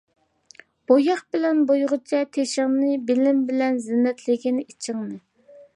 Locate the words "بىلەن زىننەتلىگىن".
3.51-4.63